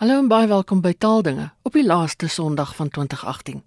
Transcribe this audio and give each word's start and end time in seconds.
Hallo 0.00 0.14
en 0.16 0.30
baie 0.32 0.46
welkom 0.48 0.78
by 0.80 0.94
Taaldinge 0.96 1.50
op 1.68 1.74
die 1.76 1.82
laaste 1.84 2.24
Sondag 2.32 2.70
van 2.76 2.88
2018. 2.88 3.58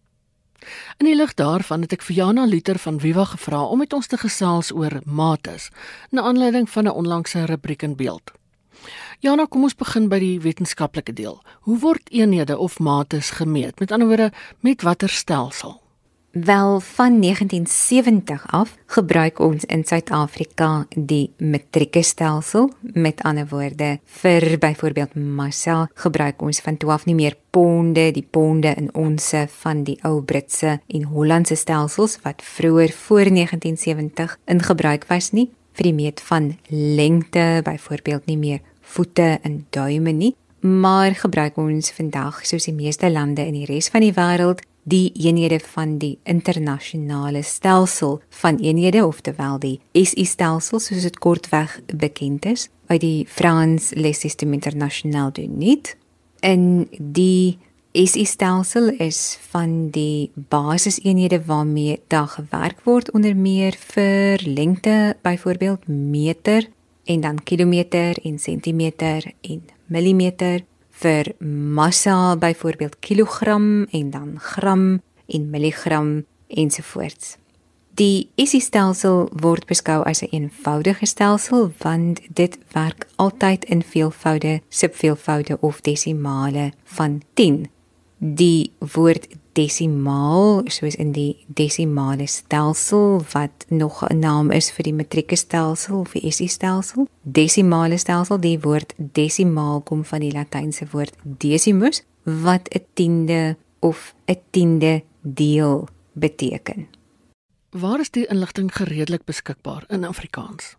In 0.98 1.06
die 1.06 1.13
lig 1.13 1.36
daarvan 1.38 1.83
het 1.86 1.92
ek 1.94 2.02
vir 2.08 2.16
Jana 2.16 2.46
Liter 2.50 2.79
van 2.82 2.98
Viva 3.04 3.28
gevra 3.29 3.59
om 3.62 3.78
met 3.83 3.94
ons 3.94 4.09
te 4.09 4.17
gesels 4.17 4.71
oor 4.73 4.96
mates, 5.05 5.67
na 6.09 6.23
aanleiding 6.25 6.65
van 6.65 6.89
'n 6.89 6.97
onlangse 7.04 7.46
rubriek 7.46 7.85
in 7.85 7.93
Beeld. 7.96 8.33
Jana, 9.19 9.46
kom 9.46 9.63
ons 9.63 9.75
begin 9.75 10.09
by 10.09 10.19
die 10.19 10.39
wetenskaplike 10.39 11.13
deel. 11.13 11.38
Hoe 11.69 11.77
word 11.79 12.09
eenhede 12.09 12.57
of 12.57 12.79
mates 12.79 13.29
gemeet? 13.29 13.79
Met 13.79 13.91
ander 13.91 14.07
woorde, 14.07 14.31
met 14.59 14.81
watter 14.81 15.09
stelsel? 15.09 15.82
Wel 16.34 16.79
van 16.79 17.21
1970 17.21 18.43
af 18.47 18.77
gebruik 18.86 19.39
ons 19.39 19.66
in 19.66 19.84
Suid-Afrika 19.86 20.88
die 20.95 21.34
metrieke 21.38 22.02
stelsel. 22.02 22.71
Met 22.81 23.21
ander 23.21 23.45
woorde, 23.48 23.99
vir 24.05 24.57
byvoorbeeld 24.57 25.13
massa 25.13 25.89
gebruik 25.93 26.41
ons 26.41 26.59
van 26.59 26.77
12 26.77 27.05
nie 27.05 27.16
meer 27.16 27.38
ponde, 27.49 28.11
die 28.11 28.25
ponde 28.30 28.73
in 28.73 28.89
onsse 28.94 29.45
van 29.59 29.84
die 29.84 29.99
ou 30.02 30.23
Britse 30.25 30.80
en 30.88 31.03
Hollandse 31.03 31.55
stelsels 31.55 32.17
wat 32.25 32.41
vroeër 32.41 32.91
voor 33.05 33.30
1970 33.30 34.38
in 34.45 34.61
gebruik 34.61 35.05
was 35.13 35.31
nie 35.31 35.52
vir 35.73 35.89
die 35.91 35.94
meet 35.94 36.22
van 36.22 36.58
lengte, 36.70 37.61
byvoorbeeld 37.63 38.25
nie 38.25 38.38
meer 38.38 38.59
voete 38.81 39.38
en 39.41 39.66
duime 39.70 40.11
nie, 40.11 40.36
maar 40.59 41.13
gebruik 41.13 41.58
ons 41.61 41.91
vandag 41.91 42.41
soos 42.45 42.66
die 42.66 42.77
meeste 42.77 43.09
lande 43.11 43.45
in 43.45 43.53
die 43.53 43.70
res 43.70 43.94
van 43.94 44.02
die 44.02 44.13
wêreld 44.17 44.66
die 44.84 45.12
eenhede 45.16 45.60
van 45.60 45.98
die 45.98 46.18
internasionale 46.23 47.42
stelsel 47.44 48.22
van 48.30 48.60
eenhede 48.60 49.06
oftewel 49.06 49.59
die 49.59 49.80
SI 49.94 50.26
stelsel 50.26 50.80
soos 50.80 51.06
dit 51.08 51.20
kortweg 51.20 51.80
bekend 51.88 52.46
is 52.46 52.70
uit 52.92 53.02
die 53.02 53.26
Frans 53.28 53.94
Les 53.96 54.20
Système 54.20 54.54
International 54.59 55.32
du 55.32 55.46
NIT 55.48 55.96
en 56.44 56.88
die 57.00 57.58
SI 57.94 58.26
stelsel 58.26 58.90
is 58.98 59.38
van 59.52 59.90
die 59.94 60.31
basiseenhede 60.36 61.44
waarmee 61.45 62.00
daar 62.08 62.28
gewerk 62.28 62.84
word 62.84 63.12
onder 63.12 63.36
meer 63.36 63.78
vir 63.94 64.42
lengte 64.44 65.16
byvoorbeeld 65.22 65.88
meter 65.88 66.68
en 67.06 67.22
dan 67.22 67.44
kilometer 67.44 68.18
en 68.23 68.40
sentimeter 68.40 69.31
en 69.42 69.64
millimeter 69.86 70.64
vir 71.02 71.33
massa 71.73 72.36
byvoorbeeld 72.38 72.99
kilogram 72.99 73.83
en 73.91 74.09
dan 74.09 74.39
gram 74.39 75.02
en 75.25 75.50
milligram 75.50 76.25
ensovoorts. 76.47 77.38
Die 77.94 78.30
ISI-stelsel 78.35 79.27
word 79.38 79.67
beskou 79.69 80.02
as 80.03 80.22
'n 80.22 80.27
een 80.31 80.41
eenvoudige 80.41 81.05
stelsel 81.05 81.73
want 81.77 82.19
dit 82.33 82.58
werk 82.72 83.08
altyd 83.16 83.66
in 83.66 83.83
veelvoude, 83.83 84.61
subveelvoude 84.69 85.58
of 85.59 85.81
desimale 85.81 86.72
van 86.83 87.22
10. 87.33 87.69
Die 88.17 88.72
woord 88.80 89.28
desimaal 89.58 90.62
soos 90.72 90.96
in 90.96 91.12
die 91.16 91.46
desimale 91.48 92.28
stelsel 92.28 93.22
wat 93.34 93.66
nog 93.70 94.04
'n 94.04 94.20
naam 94.20 94.52
is 94.52 94.72
vir 94.72 94.84
die 94.84 94.94
metrieke 94.94 95.36
stelsel 95.36 96.00
of 96.00 96.12
die 96.12 96.32
SI 96.32 96.48
stelsel. 96.48 97.08
Desimale 97.22 97.98
stelsel, 97.98 98.40
die 98.40 98.59
woord 98.59 98.94
desimaal 98.98 99.81
kom 99.81 100.06
van 100.06 100.20
die 100.20 100.31
latynse 100.31 100.86
woord 100.92 101.16
decimus 101.24 102.04
wat 102.24 102.70
'n 102.70 102.86
tiende 102.94 103.58
of 103.80 104.16
'n 104.26 104.38
tiende 104.52 105.04
deel 105.22 105.88
beteken. 106.12 106.88
Waar 107.70 108.00
is 108.00 108.09
die 108.09 108.26
inligting 108.26 108.76
gereedelik 108.76 109.24
beskikbaar 109.26 109.84
in 109.88 110.04
Afrikaans? 110.04 110.76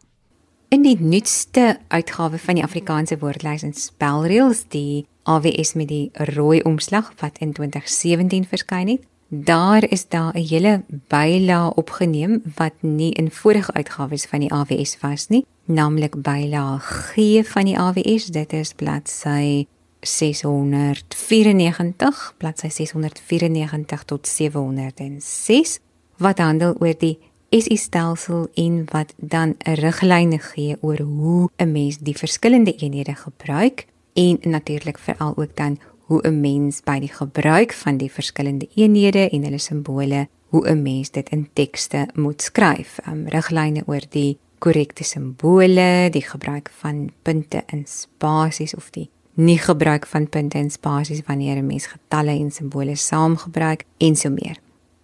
In 0.68 0.82
die 0.82 1.00
nuutste 1.00 1.78
uitgawe 1.88 2.38
van 2.38 2.54
die 2.54 2.62
Afrikaanse 2.62 3.18
woordlys 3.18 3.62
en 3.62 3.74
spelreëls, 3.74 4.64
die 4.68 5.06
AWS 5.24 5.72
met 5.72 5.88
die 5.88 6.10
rooi 6.12 6.60
omslag 6.60 7.12
wat 7.20 7.38
in 7.38 7.52
2017 7.52 8.46
verskyn 8.46 8.88
het. 8.88 9.00
Daar 9.28 9.90
is 9.90 10.08
daar 10.08 10.34
'n 10.34 10.46
hele 10.46 10.82
byla 11.08 11.68
opgeneem 11.68 12.42
wat 12.54 12.72
nie 12.80 13.12
in 13.12 13.30
vorige 13.30 13.72
uitgawes 13.72 14.24
van 14.24 14.40
die 14.40 14.52
AWS 14.52 14.98
was 15.00 15.28
nie, 15.28 15.46
naamlik 15.64 16.22
byla 16.22 16.78
G 16.78 17.14
van 17.42 17.64
die 17.64 17.78
AWS. 17.78 18.26
Dit 18.26 18.52
is 18.52 18.72
bladsy 18.72 19.66
694, 20.00 22.34
bladsy 22.36 22.68
694 22.68 24.04
tot 24.04 24.28
706 24.28 25.78
wat 26.16 26.38
handel 26.38 26.74
oor 26.78 26.94
die 26.98 27.18
SI 27.50 27.76
stelsel 27.76 28.48
en 28.54 28.84
wat 28.90 29.14
dan 29.16 29.54
'n 29.58 29.74
riglyne 29.74 30.38
gee 30.38 30.76
oor 30.80 31.00
hoe 31.00 31.50
'n 31.56 31.72
mens 31.72 31.98
die 31.98 32.16
verskillende 32.16 32.74
eenhede 32.74 33.14
gebruik 33.14 33.86
en 34.14 34.38
natuurlik 34.42 34.98
veral 34.98 35.36
ook 35.36 35.56
dan 35.56 35.78
hoe 36.06 36.20
'n 36.28 36.40
mens 36.40 36.80
by 36.80 36.98
die 36.98 37.12
gebruik 37.12 37.72
van 37.72 37.96
die 37.96 38.10
verskillende 38.12 38.68
eenhede 38.74 39.28
en 39.30 39.42
hulle 39.42 39.58
simbole, 39.58 40.28
hoe 40.48 40.68
'n 40.68 40.82
mens 40.82 41.10
dit 41.10 41.28
in 41.28 41.48
tekste 41.52 42.08
moet 42.14 42.42
skryf. 42.42 42.98
Um 43.08 43.28
riglyne 43.28 43.82
oor 43.86 44.02
die 44.08 44.38
korrekte 44.58 45.04
simbole, 45.04 46.08
die 46.10 46.22
gebruik 46.22 46.70
van 46.70 47.10
punte 47.22 47.62
in 47.66 47.86
spasies 47.86 48.74
of 48.74 48.90
die 48.90 49.10
nie 49.34 49.58
gebruik 49.58 50.06
van 50.06 50.28
punte 50.28 50.58
en 50.58 50.70
spasies 50.70 51.22
wanneer 51.26 51.56
'n 51.56 51.66
mens 51.66 51.86
getalle 51.86 52.30
en 52.30 52.50
simbole 52.50 52.96
saamgebruik 52.96 53.84
en 53.96 54.16
so 54.16 54.30
meer. 54.30 54.56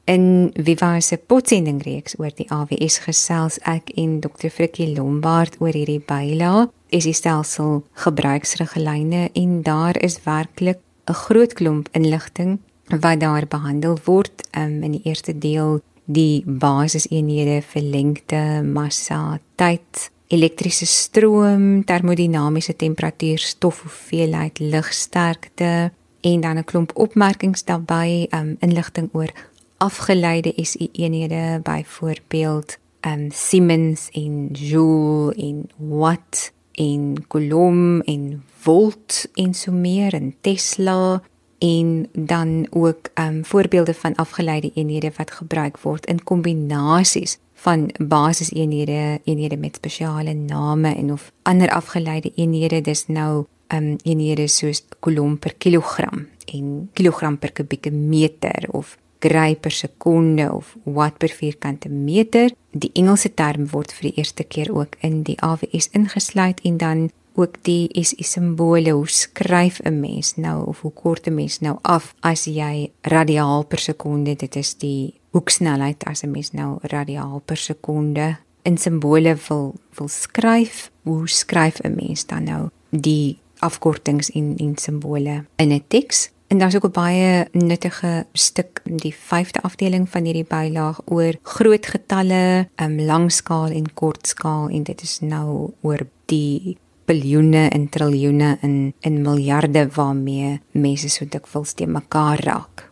In 0.04 0.50
Viva 0.54 1.00
se 1.00 1.16
potsendingreeks 1.16 2.18
oor 2.18 2.30
die 2.34 2.50
AWS 2.50 2.98
gesels 2.98 3.58
ek 3.58 3.90
en 3.90 4.20
Dr. 4.20 4.48
Frikkie 4.48 4.96
Lombard 4.96 5.56
oor 5.60 5.72
hierdie 5.72 6.02
byla 6.06 6.70
is 6.90 7.06
die 7.08 7.16
stelsel 7.16 7.82
gebruiksriglyne 8.04 9.30
en 9.32 9.62
daar 9.62 9.96
is 10.02 10.20
werklik 10.24 10.78
'n 11.08 11.12
groot 11.12 11.52
klomp 11.52 11.88
inligting 11.92 12.58
wat 13.00 13.20
daar 13.20 13.46
behandel 13.46 13.98
word. 14.04 14.48
Um, 14.58 14.82
in 14.82 14.92
die 14.92 15.04
eerste 15.04 15.38
deel 15.38 15.80
die 16.04 16.42
basiseenhede 16.44 17.62
vir 17.62 17.82
lengte, 17.82 18.62
massa, 18.64 19.40
tyd, 19.54 20.10
elektriese 20.26 20.86
stroom, 20.86 21.84
termodinamiese 21.84 22.76
temperatuur, 22.76 23.38
stofhoeveelheid, 23.38 24.58
ligsterkte 24.58 25.92
en 26.20 26.40
dan 26.40 26.58
'n 26.58 26.64
klomp 26.64 26.90
opmerkings 26.94 27.64
daarbey, 27.64 28.26
um, 28.30 28.56
inligting 28.60 29.08
oor 29.12 29.30
afgeleide 29.78 30.52
SI 30.56 30.88
eenhede 30.92 31.60
byvoorbeeld 31.62 32.78
um 33.00 33.30
Siemens 33.30 34.08
en 34.12 34.48
Joule 34.52 35.34
en 35.34 35.70
Watt 35.76 36.52
en 36.80 37.24
Coulomb 37.28 38.02
en 38.04 38.42
Volt 38.60 39.28
en 39.34 39.54
so 39.54 39.72
meer 39.72 40.14
en 40.14 40.34
Tesla 40.40 41.22
en 41.58 42.08
dan 42.12 42.66
ook 42.70 43.08
um 43.14 43.44
voorbeelde 43.44 43.94
van 43.94 44.14
afgeleide 44.14 44.70
eenhede 44.74 45.12
wat 45.16 45.30
gebruik 45.30 45.78
word 45.78 46.06
in 46.06 46.24
kombinasies 46.24 47.38
van 47.54 47.90
basiseenhede, 47.98 49.20
eenhede 49.24 49.56
met 49.56 49.74
spesiale 49.74 50.32
name 50.32 50.94
en 50.94 51.12
of 51.12 51.32
ander 51.42 51.70
afgeleide 51.70 52.32
eenhede. 52.34 52.80
Dis 52.80 53.06
nou 53.06 53.44
um 53.68 53.96
eenhede 54.02 54.46
soos 54.48 54.84
Coulomb 55.00 55.40
per 55.40 55.54
kilogram 55.54 56.26
en 56.44 56.90
kilogram 56.92 57.38
per 57.38 57.52
kubieke 57.52 57.90
meter 57.90 58.68
of 58.70 58.98
gray 59.20 59.56
per 59.56 59.70
sekonde 59.70 60.52
of 60.52 60.76
watt 60.84 61.18
per 61.18 61.28
vierkante 61.28 61.88
meter. 61.88 62.50
Die 62.72 62.90
Engelse 62.94 63.34
term 63.34 63.68
word 63.70 63.92
vir 63.92 64.10
die 64.10 64.18
eerste 64.22 64.44
keer 64.44 64.72
ook 64.74 64.96
in 65.00 65.22
die 65.22 65.38
AWS 65.42 65.90
ingesluit 65.92 66.60
en 66.64 66.76
dan 66.78 67.08
ook 67.34 67.60
die 67.62 67.88
SI 68.04 68.24
simbole. 68.24 68.90
Hoe 68.90 69.08
skryf 69.08 69.80
'n 69.84 70.00
mens 70.00 70.36
nou 70.36 70.66
of 70.66 70.80
hoe 70.80 70.92
kort 70.92 71.26
'n 71.26 71.34
mens 71.34 71.60
nou 71.60 71.78
af 71.82 72.14
as 72.20 72.44
jy 72.44 72.90
radiaal 73.00 73.64
per 73.64 73.78
sekonde, 73.78 74.36
dit 74.36 74.56
is 74.56 74.74
die 74.74 75.14
hoeksnelheid 75.30 76.04
as 76.04 76.22
'n 76.22 76.30
mens 76.30 76.52
nou 76.52 76.78
radiaal 76.82 77.42
per 77.44 77.56
sekonde 77.56 78.36
in 78.62 78.78
simbole 78.78 79.36
wil 79.48 79.74
wil 79.94 80.08
skryf. 80.08 80.90
Hoe 81.02 81.28
skryf 81.28 81.80
'n 81.80 81.94
mens 81.94 82.26
dan 82.26 82.44
nou 82.44 82.68
die 82.90 83.38
afkortings 83.58 84.30
en 84.30 84.56
en 84.56 84.76
simbole 84.76 85.44
in 85.56 85.72
'n 85.72 85.84
teks? 85.88 86.30
En 86.50 86.58
daar's 86.58 86.74
ook 86.74 86.86
'n 86.86 86.90
baie 86.90 87.48
nuttige 87.52 88.26
stuk 88.32 88.80
in 88.84 88.96
die 88.96 89.14
5de 89.14 89.62
afdeling 89.62 90.08
van 90.08 90.24
hierdie 90.24 90.44
bylaag 90.44 91.00
oor 91.04 91.34
groot 91.42 91.86
getalle, 91.86 92.68
um, 92.76 93.00
langskaal 93.00 93.70
en 93.70 93.94
kortskaal 93.94 94.68
en 94.68 94.82
dit 94.82 95.02
is 95.02 95.20
nou 95.20 95.72
oor 95.80 96.06
die 96.24 96.78
biljoene 97.04 97.68
en 97.68 97.88
triljoene 97.88 98.58
en 98.60 98.94
in 99.00 99.22
miljarde 99.22 99.88
waarmee 99.88 100.60
mense 100.70 101.08
so 101.08 101.24
dikwels 101.28 101.72
te 101.72 101.86
mekaar 101.86 102.40
raak. 102.44 102.90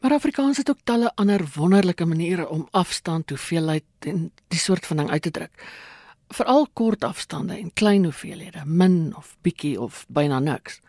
Maar 0.00 0.12
Afrikaans 0.12 0.56
het 0.56 0.70
ook 0.70 0.84
talle 0.84 1.12
ander 1.14 1.48
wonderlike 1.54 2.04
maniere 2.04 2.48
om 2.48 2.68
afstand, 2.70 3.28
hoeveelheid 3.28 3.84
en 3.98 4.32
die 4.48 4.58
soort 4.58 4.86
van 4.86 4.96
ding 4.96 5.10
uit 5.10 5.22
te 5.22 5.30
druk. 5.30 5.64
Veral 6.28 6.68
kort 6.72 7.04
afstande 7.04 7.58
en 7.58 7.72
klein 7.72 8.04
hoeveelhede, 8.04 8.62
min 8.64 9.14
of 9.16 9.36
bietjie 9.40 9.80
of 9.80 10.04
byna 10.08 10.38
niks. 10.38 10.80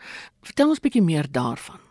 Vertel 0.41 0.69
ons 0.69 0.79
bietjie 0.79 1.01
meer 1.01 1.31
daarvan. 1.31 1.84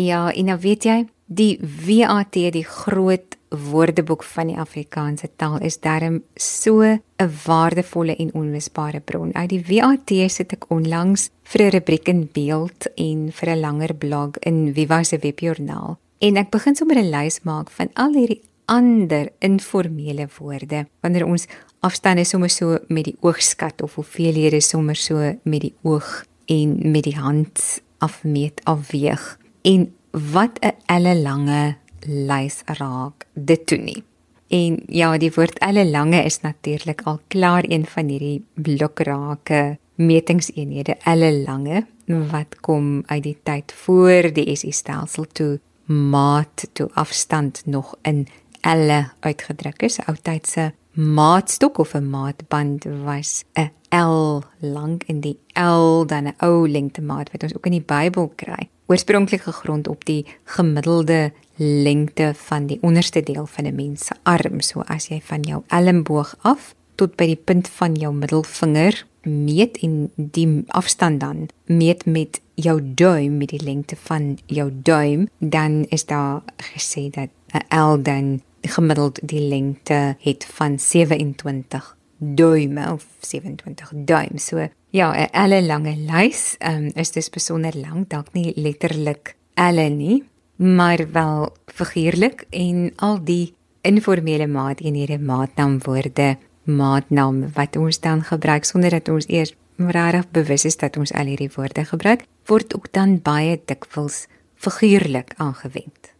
Ja, 0.00 0.30
en 0.32 0.44
nou 0.48 0.58
weet 0.62 0.86
jy, 0.88 0.98
Die 1.30 1.60
WAT, 1.62 2.34
die 2.34 2.64
groot 2.66 3.36
woordeboek 3.54 4.24
van 4.26 4.48
die 4.50 4.56
Afrikaanse 4.58 5.28
taal 5.38 5.60
is 5.62 5.76
darm 5.78 6.24
so 6.34 6.82
'n 6.82 7.30
waardevolle 7.46 8.16
en 8.16 8.34
onmisbare 8.34 9.00
bron. 9.00 9.30
Uit 9.34 9.48
die 9.48 9.64
WAT 9.68 10.10
sit 10.30 10.52
ek 10.52 10.70
onlangs 10.70 11.30
vir 11.44 11.62
'n 11.62 11.70
rubriek 11.70 12.08
in 12.08 12.28
beeld 12.32 12.88
en 12.96 13.30
vir 13.32 13.48
'n 13.48 13.60
langer 13.60 13.94
blog 13.94 14.38
in 14.40 14.74
Viva 14.74 15.02
se 15.02 15.18
webjoernaal. 15.18 15.98
En 16.18 16.36
ek 16.36 16.50
begin 16.50 16.74
sommer 16.74 16.98
'n 16.98 17.10
lys 17.10 17.40
maak 17.42 17.70
van 17.70 17.88
al 17.94 18.12
hierdie 18.12 18.42
ander 18.66 19.30
informele 19.38 20.28
woorde 20.38 20.86
wanneer 21.00 21.26
ons 21.26 21.46
afstande 21.80 22.24
sommer 22.24 22.50
so 22.50 22.78
met 22.88 23.04
die 23.04 23.16
oog 23.20 23.40
skat 23.42 23.82
of 23.82 23.94
hoeveelhede 23.94 24.60
sommer 24.60 24.96
so 24.96 25.16
met 25.44 25.60
die 25.60 25.74
oog 25.82 26.24
en 26.46 26.90
met 26.90 27.04
die 27.04 27.16
hand 27.16 27.82
afmeet 27.98 28.60
afweeg. 28.64 29.38
En 29.62 29.94
wat 30.10 30.58
'n 30.60 30.74
ellelange 30.86 31.76
lys 32.06 32.62
raak 32.64 33.26
dit 33.34 33.66
toe 33.66 33.78
nie. 33.78 34.02
En 34.48 34.82
ja, 34.86 35.18
die 35.18 35.32
woord 35.34 35.58
ellelange 35.58 36.24
is 36.24 36.40
natuurlik 36.40 37.02
al 37.02 37.20
klaar 37.28 37.64
een 37.68 37.86
van 37.86 38.08
hierdie 38.08 38.44
blokrake 38.54 39.78
metingseenhede 39.94 40.96
ellelange 41.04 41.86
wat 42.06 42.60
kom 42.60 43.02
uit 43.06 43.22
die 43.22 43.38
tyd 43.42 43.72
voor 43.72 44.32
die 44.32 44.56
SI 44.56 44.72
stelsel 44.72 45.26
toe 45.32 45.60
maat 45.84 46.68
toe 46.72 46.88
afstand 46.92 47.62
nog 47.66 47.94
in 48.02 48.26
elle 48.60 49.10
uitgedruk 49.20 49.82
is. 49.82 49.98
Ou 50.06 50.16
tyd 50.22 50.46
se 50.46 50.72
maatstok 50.92 51.78
of 51.78 51.94
'n 51.94 52.10
maatband 52.10 52.84
was 53.04 53.44
'n 53.54 53.70
L 53.90 54.42
lank 54.60 55.02
in 55.06 55.20
die 55.20 55.38
L 55.54 56.06
dan 56.06 56.26
'n 56.26 56.34
ou 56.38 56.68
lengte 56.68 57.02
maat 57.02 57.30
wat 57.32 57.42
ons 57.42 57.54
ook 57.56 57.66
in 57.66 57.72
die 57.72 57.86
Bybel 57.86 58.32
kry. 58.36 58.68
Oorspronklik 58.90 59.42
gegrond 59.46 59.88
op 59.88 60.04
die 60.04 60.26
gemiddelde 60.44 61.32
lengte 61.56 62.32
van 62.34 62.66
die 62.66 62.78
onderste 62.82 63.22
deel 63.22 63.46
van 63.46 63.64
'n 63.64 63.74
mens 63.74 64.06
se 64.06 64.14
arm. 64.22 64.60
So 64.60 64.80
as 64.80 65.06
jy 65.06 65.20
van 65.22 65.40
jou 65.40 65.62
elmboog 65.66 66.36
af 66.40 66.74
tot 66.94 67.16
by 67.16 67.26
die 67.26 67.42
punt 67.44 67.68
van 67.68 67.94
jou 67.94 68.14
middelvinger 68.14 69.06
meet 69.22 69.78
en 69.78 70.10
die 70.16 70.64
afstand 70.66 71.20
dan 71.20 71.48
meet 71.64 72.04
met 72.06 72.40
jou 72.54 72.80
duim 72.94 73.36
met 73.36 73.48
die 73.48 73.62
lengte 73.62 73.96
van 73.96 74.38
jou 74.46 74.70
duim, 74.82 75.28
dan 75.38 75.84
is 75.88 76.06
daar 76.06 76.42
gesê 76.56 77.10
dat 77.10 77.28
'n 77.52 77.76
L 77.76 78.02
dan 78.02 78.42
gemiddeld 78.62 79.18
die 79.22 79.48
lengte 79.48 80.16
het 80.18 80.44
van 80.44 80.78
27 80.78 81.96
duime 82.16 82.92
of 82.92 83.06
27 83.20 83.92
duim. 83.94 84.38
So 84.38 84.68
ja, 84.90 85.12
'n 85.12 85.28
elle 85.32 85.62
lange 85.62 85.96
lys 85.96 86.56
um, 86.58 86.90
is 86.94 87.10
dis 87.10 87.30
besonder 87.30 87.74
lank, 87.76 88.08
dalk 88.08 88.32
nie 88.32 88.52
letterlik 88.56 89.36
elle 89.54 89.88
nie, 89.88 90.24
maar 90.56 91.12
wel 91.12 91.56
figuurlik 91.66 92.46
en 92.50 92.92
al 92.96 93.24
die 93.24 93.54
informele 93.82 94.46
maateenhede, 94.46 95.18
maatnaamwoorde, 95.18 96.36
maatnaam 96.64 97.52
wat 97.52 97.76
ons 97.76 98.00
dan 98.00 98.22
gebruik 98.22 98.64
sonder 98.64 98.90
dat 98.90 99.08
ons 99.08 99.28
eers 99.28 99.54
regtig 99.76 100.30
bewus 100.30 100.64
is 100.64 100.76
dat 100.76 100.96
ons 100.96 101.12
al 101.12 101.26
hierdie 101.26 101.50
woorde 101.54 101.84
gebruik, 101.84 102.26
word 102.46 102.74
ook 102.74 102.92
dan 102.92 103.20
baie 103.22 103.60
dikwels 103.64 104.26
figuurlik 104.54 105.32
aangewend. 105.36 106.12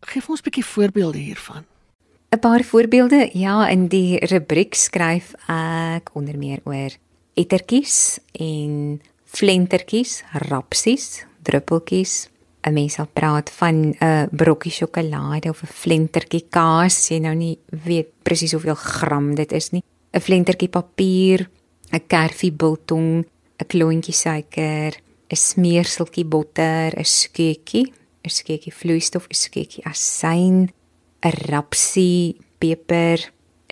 Geef 0.00 0.28
ons 0.28 0.40
'n 0.40 0.44
bietjie 0.44 0.64
voorbeelde 0.64 1.18
hiervan. 1.18 1.64
'n 2.30 2.38
Paar 2.38 2.62
voorbeelde, 2.62 3.30
ja, 3.32 3.68
in 3.68 3.88
die 3.88 4.18
rubriek 4.26 4.74
skryf 4.74 5.34
ek 5.48 6.10
onder 6.14 6.38
meer 6.38 6.60
oor 6.64 6.90
ettertjies 7.34 8.20
en 8.32 9.00
flentertjies, 9.24 10.22
rapsies, 10.48 11.24
druppeltjies. 11.42 12.28
'n 12.64 12.72
Mens 12.72 12.94
sal 12.96 13.08
praat 13.12 13.50
van 13.50 13.92
'n 13.92 14.28
brokkie 14.32 14.72
sjokolade 14.72 15.50
of 15.50 15.62
'n 15.62 15.66
flentertjie 15.82 16.46
kaas, 16.48 17.10
jy 17.10 17.18
nou 17.18 17.34
nie 17.34 17.58
weet 17.68 18.08
presies 18.22 18.52
hoeveel 18.52 18.74
gram 18.74 19.34
dit 19.34 19.52
is 19.52 19.70
nie. 19.72 19.82
'n 20.14 20.20
Flentertjie 20.20 20.68
papier, 20.68 21.50
'n 21.92 22.06
kerfie 22.06 22.52
biltong, 22.52 23.26
'n 23.60 23.66
klontjie 23.66 24.14
suiker, 24.14 24.92
'n 25.30 25.36
smeerseltjie 25.36 26.24
botter, 26.24 26.94
'n 26.96 27.04
skeutjie, 27.04 27.92
'n 28.24 28.30
skeutjie 28.30 28.72
vloeistof, 28.72 29.26
'n 29.28 29.34
skeutjie 29.34 29.84
asyn, 29.84 30.70
'n 31.22 31.34
rapsie, 31.50 32.36
peper, 32.58 33.18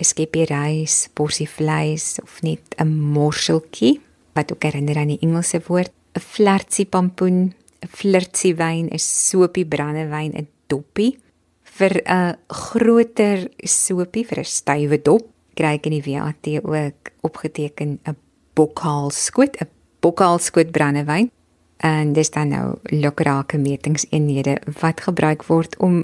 'n 0.03 0.11
skepie 0.11 0.45
rys, 0.51 1.07
porsie 1.15 1.47
vleis 1.47 2.19
of 2.21 2.41
net 2.43 2.75
'n 2.77 2.91
morseltjie 3.15 4.01
wat 4.35 4.51
ook 4.51 4.63
herinner 4.63 4.97
aan 4.97 5.13
die 5.15 5.23
Engelse 5.23 5.61
woord, 5.67 5.91
'n 6.15 6.19
flertsie 6.19 6.85
pampoen, 6.85 7.53
'n 7.81 7.87
flirtsie 7.87 8.55
wyn, 8.55 8.89
'n 8.91 8.99
sopie 8.99 9.65
brandewyn, 9.65 10.33
'n 10.35 10.47
doppie. 10.67 11.17
Vir 11.63 12.01
'n 12.05 12.35
groter 12.47 13.49
sopie 13.63 14.25
vir 14.25 14.39
'n 14.39 14.53
stywe 14.59 15.01
dop 15.01 15.23
kry 15.55 15.75
ek 15.75 15.85
in 15.85 16.01
die 16.01 16.05
WAT 16.11 16.45
ook 16.63 17.11
opgeteken 17.21 17.99
'n 18.05 18.17
bokhaal 18.55 19.09
skoot, 19.11 19.55
'n 19.61 19.69
bokhaal 20.01 20.39
skoot 20.39 20.71
brandewyn 20.71 21.31
en 21.77 22.13
dis 22.13 22.29
dan 22.31 22.47
nou 22.53 22.65
lukrake 22.83 23.57
metingseenhede 23.57 24.57
wat 24.79 25.01
gebruik 25.01 25.43
word 25.49 25.77
om 25.77 26.03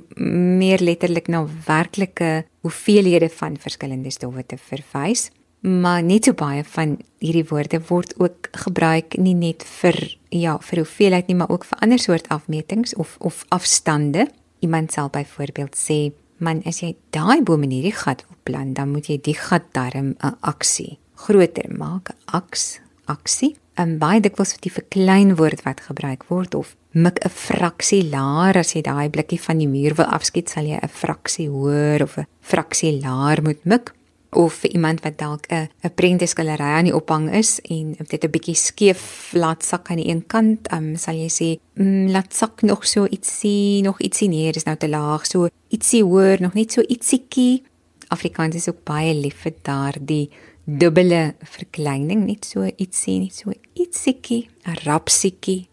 meer 0.59 0.81
letterlik 0.83 1.27
na 1.27 1.45
werklike 1.67 2.45
hoeveelhede 2.61 3.29
van 3.29 3.57
verskillende 3.57 4.11
stowwe 4.11 4.45
te 4.45 4.57
verwys. 4.57 5.29
Maar 5.59 6.03
net 6.03 6.25
so 6.25 6.33
baie 6.33 6.63
van 6.63 6.95
hierdie 7.19 7.45
woorde 7.49 7.81
word 7.89 8.13
ook 8.19 8.47
gebruik 8.63 9.17
nie 9.19 9.35
net 9.35 9.63
vir 9.81 9.97
ja, 10.31 10.55
vir 10.63 10.83
hoeveelheid 10.83 11.27
nie, 11.27 11.35
maar 11.35 11.51
ook 11.51 11.65
vir 11.67 11.81
ander 11.83 11.99
soort 11.99 12.29
afmetings 12.31 12.95
of 12.95 13.17
of 13.19 13.43
afstande. 13.49 14.29
Iemand 14.59 14.91
sal 14.91 15.09
byvoorbeeld 15.09 15.75
sê, 15.75 16.11
"Man, 16.37 16.61
as 16.65 16.79
jy 16.79 16.95
daai 17.09 17.43
boom 17.43 17.63
in 17.63 17.71
hierdie 17.71 17.95
gat 17.95 18.25
wil 18.27 18.37
plant, 18.43 18.75
dan 18.75 18.91
moet 18.91 19.07
jy 19.07 19.19
die 19.21 19.35
gat 19.35 19.63
darm 19.71 20.15
'n 20.19 20.37
aksie 20.39 20.97
groter 21.15 21.71
maak, 21.77 22.11
aks, 22.25 22.79
aksie." 23.05 23.55
En 23.79 23.97
baie 24.01 24.19
dikwels 24.23 24.53
vir 24.55 24.65
die 24.65 24.75
verklein 24.75 25.35
woord 25.39 25.63
wat 25.65 25.85
gebruik 25.87 26.25
word 26.31 26.55
of 26.55 26.75
mik 26.91 27.19
'n 27.25 27.29
fraksie 27.29 28.03
laer 28.15 28.57
as 28.57 28.75
jy 28.75 28.81
daai 28.81 29.09
blikkie 29.09 29.39
van 29.39 29.57
die 29.59 29.67
muur 29.67 29.95
wil 29.95 30.09
afskiet 30.17 30.49
sal 30.49 30.65
jy 30.65 30.79
'n 30.81 30.95
fraksie 31.01 31.47
hoër 31.47 32.03
of 32.03 32.17
'n 32.17 32.27
fraksie 32.41 32.99
laer 33.01 33.41
moet 33.41 33.63
mik 33.65 33.93
of 34.31 34.53
vir 34.61 34.71
iemand 34.71 35.01
wat 35.03 35.17
dalk 35.17 35.45
'n 35.49 35.69
'n 35.83 35.95
prentjieskalery 35.95 36.69
aan 36.77 36.85
die 36.85 36.95
ophang 36.95 37.33
is 37.33 37.59
en 37.61 37.95
dit 38.07 38.23
'n 38.23 38.31
bietjie 38.31 38.55
skeef 38.55 39.31
laat 39.33 39.63
sak 39.63 39.89
aan 39.89 39.97
die 39.97 40.09
een 40.09 40.27
kant, 40.27 40.71
um, 40.71 40.95
sal 40.95 41.15
jy 41.15 41.29
sê, 41.29 41.59
mm, 41.75 42.09
laat 42.09 42.33
sak 42.33 42.61
nog 42.61 42.85
so 42.85 43.07
ietsie, 43.07 43.81
nog 43.81 43.99
ietsie 44.01 44.29
nee, 44.29 44.51
dis 44.51 44.65
nou 44.65 44.75
te 44.77 44.89
laag, 44.89 45.25
so 45.25 45.49
ietsie 45.69 46.03
hoër, 46.03 46.41
nog 46.41 46.53
net 46.53 46.71
so 46.71 46.81
ietsiekie. 46.81 47.63
Afrikaans 48.07 48.55
is 48.55 48.69
ook 48.69 48.83
baie 48.83 49.13
lief 49.13 49.35
vir 49.41 49.53
daardie 49.61 50.29
dubbele 50.77 51.35
verkleining, 51.41 52.25
net 52.27 52.45
so 52.45 52.65
ietsie, 52.67 53.19
net 53.23 53.35
so 53.35 53.53
ietsiekie, 53.73 54.49
'n 54.65 54.77
rapsiekie. 54.85 55.69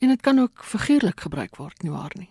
En 0.00 0.08
dit 0.08 0.20
kan 0.20 0.38
ook 0.38 0.64
figuurlik 0.64 1.20
gebruik 1.20 1.56
word, 1.56 1.82
nie 1.82 1.90
waar 1.90 2.12
nie? 2.14 2.28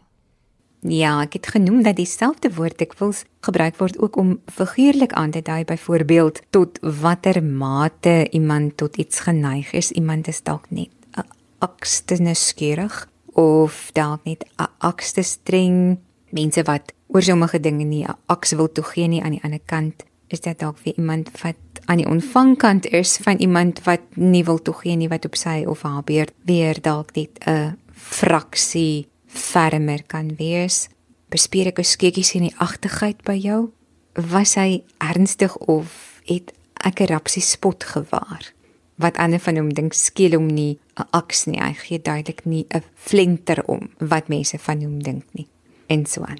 Ja, 0.82 1.22
ek 1.22 1.34
het 1.34 1.48
genoem 1.48 1.84
dat 1.84 1.96
dieselfde 1.96 2.54
woord 2.54 2.78
dikwels 2.78 3.24
gebruik 3.46 3.78
word 3.78 4.00
ook 4.00 4.16
om 4.16 4.40
figuurlik 4.46 5.14
aan 5.14 5.32
te 5.32 5.42
dui 5.42 5.64
byvoorbeeld 5.66 6.42
tot 6.50 6.80
watter 6.82 7.44
mate 7.44 8.28
iemand 8.32 8.78
tot 8.78 8.98
iets 8.98 9.20
geneig 9.20 9.72
is. 9.74 9.92
Iemand 9.92 10.28
is 10.28 10.42
dalk 10.44 10.70
net 10.70 10.90
'n 11.18 11.28
akste 11.60 12.16
nuuskierig 12.16 13.10
of 13.34 13.92
dalk 13.94 14.24
net 14.24 14.44
'n 14.58 14.68
akste 14.80 15.22
streng. 15.22 16.00
Mense 16.30 16.64
wat 16.64 16.94
oor 17.08 17.22
sommige 17.22 17.60
dinge 17.60 17.84
nie 17.84 18.04
'n 18.04 18.16
aks 18.26 18.52
wil 18.52 18.72
toegee 18.72 19.08
nie 19.08 19.22
aan 19.22 19.32
die 19.32 19.44
ander 19.44 19.62
kant 19.66 20.04
is 20.32 20.42
dit 20.42 20.60
dalk 20.60 20.78
vir 20.78 20.94
iemand 20.98 21.32
wat 21.42 21.82
aan 21.86 21.98
die 21.98 22.08
ontvangkant 22.08 22.86
is 22.86 23.18
van 23.18 23.38
iemand 23.38 23.84
wat 23.84 24.02
nie 24.16 24.44
wil 24.46 24.62
toegee 24.62 24.96
nie 24.96 25.10
wat 25.12 25.26
op 25.26 25.36
sy 25.36 25.64
of 25.68 25.82
haar 25.82 26.04
beurt 26.04 26.34
weer 26.46 26.82
dalk 26.82 27.16
net 27.16 27.40
'n 27.46 27.78
fraksie 27.92 29.08
fermer 29.28 30.04
kan 30.08 30.36
wees. 30.36 30.90
Bespeer 31.30 31.68
ek 31.68 31.80
'n 31.80 31.84
skiekie 31.84 32.24
sien 32.24 32.44
die 32.44 32.58
agtigheid 32.58 33.24
by 33.24 33.36
jou? 33.36 33.72
Was 34.14 34.56
hy 34.56 34.84
ernstig 34.98 35.56
of 35.58 36.22
het 36.26 36.54
ek 36.84 37.02
'n 37.02 37.08
rapsie 37.08 37.42
spot 37.42 37.84
gewaar? 37.84 38.54
Wat 38.96 39.18
ander 39.18 39.40
van 39.40 39.58
hom 39.58 39.74
dink 39.74 39.94
skiel 39.94 40.34
hom 40.34 40.48
nie 40.48 40.80
'n 40.98 41.08
aks 41.12 41.46
nie. 41.46 41.60
Hy 41.60 41.74
gee 41.74 42.02
duidelik 42.02 42.46
nie 42.46 42.66
'n 42.70 42.84
flenter 42.96 43.64
om 43.66 43.90
wat 43.98 44.28
mense 44.28 44.58
van 44.60 44.82
hom 44.82 45.04
dink 45.04 45.24
nie. 45.32 45.48
En 45.88 46.06
so 46.06 46.24
aan. 46.24 46.40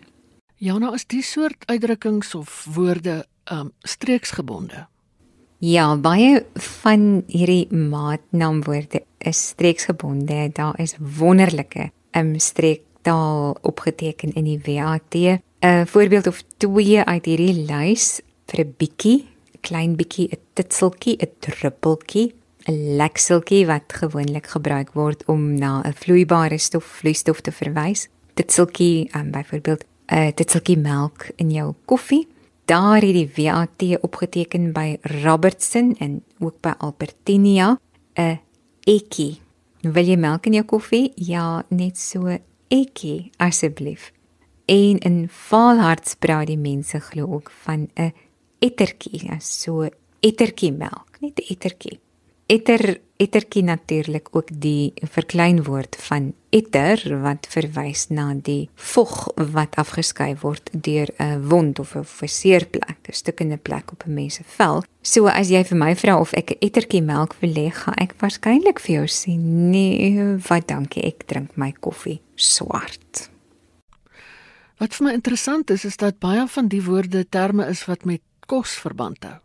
Ja, 0.58 0.78
nou 0.78 0.94
is 0.94 1.06
die 1.06 1.24
soort 1.24 1.64
uitdrukkings 1.66 2.36
of 2.36 2.68
woorde 2.74 3.26
um 3.52 3.72
streeksgebonde. 3.80 4.88
Ja, 5.62 5.96
baie 5.98 6.46
van 6.82 7.24
hierdie 7.28 7.68
maatnaamwoorde 7.70 9.04
is 9.18 9.48
streeksgebonde. 9.52 10.50
Daar 10.54 10.80
is 10.80 10.96
wonderlike 10.98 11.92
um 12.18 12.40
streektaal 12.40 13.58
opgeteken 13.62 14.34
in 14.34 14.44
die 14.44 14.62
WAT. 14.66 15.16
'n 15.62 15.86
Voorbeeld 15.86 16.28
of 16.28 16.42
twee 16.58 17.04
uit 17.04 17.26
hierdie 17.26 17.66
lys 17.70 18.22
vir 18.50 18.66
'n 18.66 18.74
bietjie, 18.78 19.28
klein 19.62 19.96
bietjie, 19.96 20.28
'n 20.32 20.40
titseltjie, 20.54 21.18
'n 21.22 21.30
druppeltjie, 21.40 22.34
'n 22.66 22.96
lekseltjie 22.98 23.66
wat 23.66 23.94
gewoonlik 23.94 24.48
gebruik 24.48 24.94
word 24.94 25.26
om 25.26 25.54
na 25.54 25.82
'n 25.84 25.94
vloeibare 25.94 26.58
stof, 26.58 26.86
vloeistof 26.86 27.42
te 27.42 27.52
verwys. 27.52 28.08
titseltjie, 28.34 29.10
um, 29.16 29.32
byvoorbeeld 29.32 29.86
'n 30.08 30.34
titseltjie 30.34 30.78
melk 30.78 31.30
in 31.36 31.52
jou 31.52 31.74
koffie. 31.86 32.28
Daar 32.72 33.02
het 33.02 33.14
die 33.14 33.28
VAT 33.28 34.00
opgeteken 34.00 34.70
by 34.72 34.96
Robertson 35.02 35.96
en 36.00 36.24
ook 36.40 36.62
by 36.64 36.72
Albertinia 36.78 37.80
'n 38.16 38.40
ekkie. 38.84 39.42
Wil 39.82 40.06
jy 40.06 40.16
melk 40.16 40.46
in 40.46 40.54
jou 40.54 40.66
koffie? 40.66 41.12
Ja, 41.16 41.66
net 41.68 41.98
so 41.98 42.38
ekkie 42.68 43.32
asseblief. 43.38 44.12
En 44.66 45.00
in 45.00 45.30
Valharts 45.30 46.16
praat 46.16 46.48
die 46.48 46.58
mense 46.58 47.00
glo 47.00 47.34
ook 47.34 47.52
van 47.52 47.90
'n 47.96 48.14
ettertjie, 48.60 49.36
so 49.40 49.90
ettertjie 50.20 50.72
melk, 50.72 51.18
net 51.20 51.40
'n 51.40 51.54
ettertjie. 51.54 52.00
Etter 52.52 53.00
ettertjie 53.22 53.62
natuurlik 53.64 54.28
ook 54.36 54.50
die 54.60 54.92
verkleinwoord 55.14 55.96
van 56.04 56.32
etter 56.50 57.00
wat 57.22 57.46
verwys 57.48 58.08
na 58.10 58.34
die 58.34 58.66
vog 58.76 59.30
wat 59.54 59.78
afgeskei 59.80 60.34
word 60.42 60.72
deur 60.74 61.08
'n 61.20 61.46
wond 61.48 61.80
of 61.80 61.96
'n 61.96 62.04
verseerplek, 62.04 62.98
'n 63.08 63.14
stukkende 63.14 63.58
plek 63.58 63.92
op 63.92 64.04
'n 64.06 64.14
mens 64.14 64.36
se 64.36 64.44
vel. 64.44 64.84
So 65.02 65.28
as 65.28 65.50
jy 65.50 65.64
vir 65.64 65.78
my 65.78 65.96
vra 65.96 66.20
of 66.20 66.34
ek 66.34 66.52
'n 66.52 66.58
ettertjie 66.60 67.02
melk 67.02 67.36
wil 67.40 67.54
hê, 67.54 67.72
gaan 67.72 67.96
ek 67.98 68.14
waarskynlik 68.20 68.80
vir 68.80 68.96
jou 68.96 69.08
sê 69.08 69.38
nee, 69.38 70.38
wat 70.50 70.68
dankie, 70.68 71.04
ek 71.04 71.28
drink 71.28 71.56
my 71.56 71.72
koffie 71.80 72.22
swart. 72.36 73.30
Wat 74.78 74.94
vir 74.96 75.08
my 75.08 75.14
interessant 75.14 75.70
is, 75.70 75.86
is 75.86 75.98
dat 75.98 76.20
baie 76.20 76.48
van 76.48 76.68
die 76.68 76.84
woorde 76.84 77.30
terme 77.30 77.68
is 77.68 77.86
wat 77.86 78.06
met 78.06 78.22
kos 78.48 78.76
verband 78.76 79.24
hou 79.24 79.40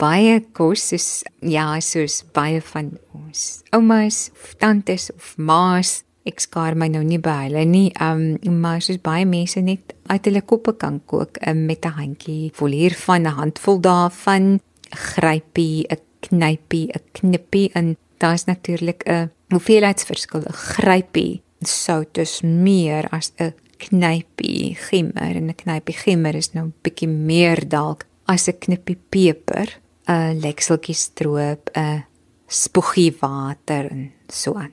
baie 0.00 0.40
kos 0.52 0.90
soos 0.90 1.24
ja, 1.40 1.68
soos 1.80 2.22
baie 2.36 2.60
van 2.72 2.92
ons 3.16 3.62
oumas, 3.76 4.30
tantes 4.60 5.10
of 5.14 5.34
ma's. 5.38 6.02
Ek 6.26 6.40
skaar 6.42 6.74
my 6.74 6.88
nou 6.90 7.04
nie 7.06 7.20
by 7.22 7.44
hulle 7.44 7.62
nie. 7.70 7.90
Um 8.02 8.34
maar 8.60 8.82
soos 8.82 8.98
baie 8.98 9.26
mense 9.28 9.60
net 9.62 9.94
uit 10.10 10.26
hulle 10.26 10.42
koppe 10.42 10.74
kan 10.80 10.98
kook 11.06 11.38
um, 11.46 11.66
met 11.66 11.86
'n 11.86 11.94
handjie 11.98 12.50
vol 12.54 12.74
hiervan, 12.74 13.22
'n 13.26 13.38
handvol 13.38 13.78
daarvan, 13.80 14.60
grypie, 14.90 15.86
'n 15.86 16.02
knypie, 16.20 16.90
'n 16.90 17.02
knippie 17.12 17.70
en 17.74 17.96
daar's 18.18 18.44
natuurlik 18.46 19.06
'n 19.06 19.30
hoeveelheidsverskil. 19.50 20.42
Grypie 20.50 21.42
sout 21.62 22.18
is 22.18 22.42
meer 22.42 23.08
as 23.12 23.32
'n 23.38 23.54
knypie 23.78 24.74
gimmer 24.74 25.36
en 25.36 25.48
'n 25.48 25.54
knypie 25.54 25.94
gimmer 25.94 26.34
is 26.34 26.52
nou 26.54 26.66
'n 26.66 26.74
bietjie 26.82 27.08
meer 27.08 27.68
dalk 27.68 28.06
as 28.26 28.48
'n 28.48 28.58
knippie 28.58 28.98
peper. 29.10 29.68
'n 30.08 30.40
lekseltjie 30.40 30.94
stroop, 30.94 31.70
'n 31.74 32.04
spoggie 32.46 33.16
water 33.20 33.90
en 33.90 34.12
so 34.28 34.54
aan. 34.54 34.72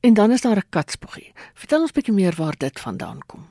En 0.00 0.14
dan 0.14 0.30
is 0.30 0.40
daar 0.40 0.56
'n 0.56 0.70
katspoggie. 0.70 1.32
Vertel 1.54 1.80
ons 1.80 1.92
bietjie 1.92 2.14
meer 2.14 2.34
waar 2.36 2.54
dit 2.56 2.80
vandaan 2.80 3.20
kom. 3.26 3.48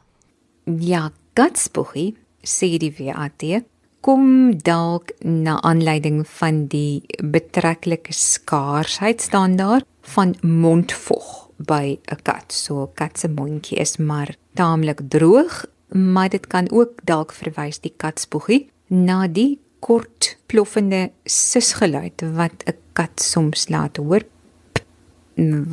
Ja, 0.79 1.11
katspoggie 1.33 2.15
sê 2.41 2.77
die 2.77 2.93
VAT 2.93 3.63
kom 4.01 4.57
dalk 4.61 5.11
na 5.19 5.61
aanleiding 5.61 6.27
van 6.27 6.65
die 6.67 7.01
betrekkelike 7.17 8.13
skaarsheid 8.13 9.21
standaard 9.21 9.85
van 10.01 10.35
mondvog 10.41 11.49
by 11.57 11.99
'n 12.11 12.21
kat. 12.21 12.53
So 12.53 12.83
'n 12.83 12.93
kat 12.93 13.19
se 13.19 13.27
mondjie 13.27 13.77
is 13.77 13.97
maar 13.97 14.35
taamlik 14.53 15.01
droog, 15.09 15.65
maar 15.87 16.29
dit 16.29 16.47
kan 16.47 16.71
ook 16.71 16.91
dalk 17.03 17.31
verwys 17.31 17.79
die 17.79 17.93
katspoggie 17.97 18.69
na 18.87 19.27
die 19.27 19.59
kort 19.85 20.37
ploffende 20.49 21.11
susgeluid 21.25 22.23
wat 22.33 22.63
'n 22.65 22.77
kat 22.93 23.21
soms 23.21 23.69
laat 23.69 23.97
hoor 23.97 24.23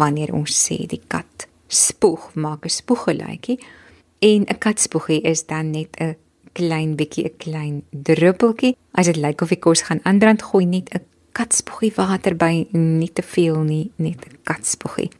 wanneer 0.00 0.32
ons 0.34 0.52
sê 0.66 0.86
die 0.86 1.02
kat 1.06 1.46
spoeg 1.68 2.34
maak 2.34 2.64
'n 2.64 2.76
spoeggeluidjie. 2.80 3.58
En 4.18 4.40
'n 4.46 4.58
katspoegie 4.58 5.22
is 5.22 5.46
dan 5.46 5.70
net 5.70 5.96
'n 6.00 6.16
klein 6.52 6.96
bietjie 6.96 7.24
'n 7.24 7.36
klein 7.36 7.82
druppeltjie. 7.90 8.76
As 8.92 9.06
dit 9.06 9.16
lyk 9.16 9.40
of 9.40 9.48
die 9.48 9.58
kos 9.58 9.82
gaan 9.82 10.04
aandrand 10.04 10.42
gooi 10.42 10.64
net 10.64 10.88
'n 10.94 11.04
katspoegie 11.32 11.94
water 11.94 12.36
by 12.36 12.66
nie 12.72 13.12
te 13.12 13.22
veel 13.22 13.60
nie 13.62 13.90
net 13.96 14.20
'n 14.26 14.38
katspoegie. 14.44 15.10